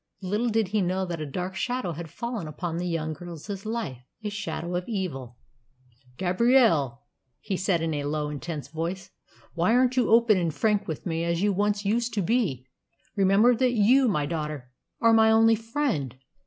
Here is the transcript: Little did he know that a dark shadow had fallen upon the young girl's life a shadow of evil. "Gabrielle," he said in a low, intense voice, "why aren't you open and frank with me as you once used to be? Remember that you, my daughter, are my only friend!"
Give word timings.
Little 0.23 0.49
did 0.49 0.69
he 0.69 0.81
know 0.81 1.05
that 1.05 1.21
a 1.21 1.27
dark 1.27 1.55
shadow 1.55 1.91
had 1.91 2.09
fallen 2.09 2.47
upon 2.47 2.77
the 2.77 2.87
young 2.87 3.13
girl's 3.13 3.47
life 3.67 3.99
a 4.23 4.29
shadow 4.31 4.75
of 4.75 4.89
evil. 4.89 5.37
"Gabrielle," 6.17 7.03
he 7.39 7.55
said 7.55 7.83
in 7.83 7.93
a 7.93 8.05
low, 8.05 8.29
intense 8.29 8.67
voice, 8.67 9.11
"why 9.53 9.75
aren't 9.75 9.97
you 9.97 10.09
open 10.09 10.39
and 10.39 10.55
frank 10.55 10.87
with 10.87 11.05
me 11.05 11.23
as 11.23 11.43
you 11.43 11.53
once 11.53 11.85
used 11.85 12.15
to 12.15 12.23
be? 12.23 12.65
Remember 13.15 13.53
that 13.55 13.73
you, 13.73 14.07
my 14.07 14.25
daughter, 14.25 14.71
are 15.01 15.13
my 15.13 15.29
only 15.29 15.55
friend!" 15.55 16.15